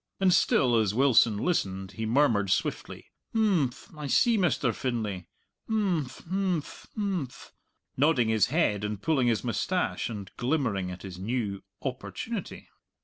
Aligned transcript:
And 0.19 0.33
still 0.33 0.77
as 0.77 0.95
Wilson 0.95 1.37
listened 1.37 1.91
he 1.91 2.07
murmured 2.07 2.49
swiftly, 2.49 3.11
"Imphm! 3.35 3.95
I 3.99 4.07
see, 4.07 4.35
Mr. 4.35 4.73
Finlay; 4.73 5.27
imphm! 5.69 6.07
imphm! 6.27 6.87
imphm!" 6.97 7.51
nodding 7.97 8.29
his 8.29 8.47
head 8.47 8.83
and 8.83 8.99
pulling 8.99 9.27
his 9.27 9.43
moustache 9.43 10.09
and 10.09 10.31
glimmering 10.37 10.89
at 10.89 11.03
his 11.03 11.19
new 11.19 11.61
"opportunity." 11.83 12.67